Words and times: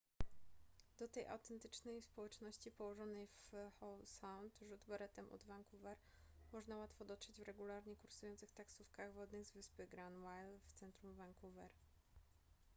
do 0.97 1.07
tej 1.09 1.27
autentycznej 1.27 2.01
społeczności 2.01 2.71
położonej 2.71 3.27
w 3.27 3.51
howe 3.79 4.05
sound 4.05 4.59
rzut 4.61 4.83
beretem 4.87 5.29
od 5.29 5.43
vancouver 5.43 5.97
można 6.53 6.77
łatwo 6.77 7.05
dotrzeć 7.05 7.41
w 7.41 7.43
regularnie 7.43 7.95
kursujących 7.95 8.51
taksówkach 8.51 9.13
wodnych 9.13 9.45
z 9.47 9.51
wyspy 9.51 9.87
granville 9.87 10.59
w 10.59 10.79
centrum 10.79 11.15
vancouver 11.15 11.69